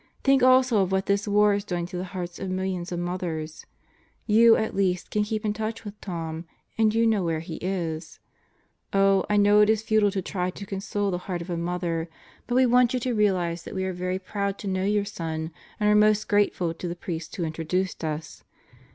Think 0.23 0.41
also 0.41 0.81
of 0.81 0.91
what 0.91 1.05
this 1.05 1.27
war 1.27 1.53
is 1.53 1.63
doing 1.63 1.85
to 1.85 1.95
the 1.97 2.03
hearts 2.05 2.39
of 2.39 2.49
millions 2.49 2.91
of 2.91 2.97
mothers. 2.97 3.67
You, 4.25 4.55
at 4.55 4.73
least, 4.75 5.11
can 5.11 5.21
keep 5.23 5.45
in 5.45 5.53
touch 5.53 5.85
with 5.85 6.01
Tom 6.01 6.45
and 6.75 6.91
you 6.95 7.05
know 7.05 7.23
where 7.23 7.41
he 7.41 7.57
is. 7.61 8.17
Oh, 8.93 9.23
I 9.29 9.37
know 9.37 9.61
it 9.61 9.69
is 9.69 9.83
futile 9.83 10.09
to 10.09 10.21
try 10.23 10.49
to 10.49 10.65
console 10.65 11.11
the 11.11 11.19
heart 11.29 11.43
of 11.43 11.51
a 11.51 11.55
mother, 11.57 12.09
but 12.47 12.55
we 12.55 12.65
want 12.65 12.95
you 12.95 12.99
to 13.01 13.13
realize 13.13 13.61
that 13.61 13.75
we 13.75 13.83
are 13.83 13.93
very 13.93 14.17
proud 14.17 14.57
to 14.57 14.67
know 14.67 14.85
your 14.85 15.05
son 15.05 15.51
and 15.79 15.87
are 15.87 15.93
most 15.93 16.27
grateful 16.27 16.73
to 16.73 16.87
the 16.87 16.95
priest 16.95 17.35
who 17.35 17.43
introduced 17.45 18.03
us. 18.03 18.43